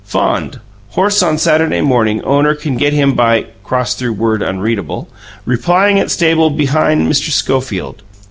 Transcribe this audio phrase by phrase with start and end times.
[0.03, 0.59] FOND
[0.97, 5.07] Horse on Saturday morning owner can get him by (crossed through word, unreadable)
[5.45, 7.29] replying at stable bhind Mr.
[7.29, 8.01] Schofield.